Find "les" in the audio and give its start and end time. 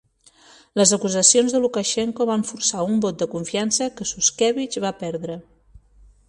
0.79-0.93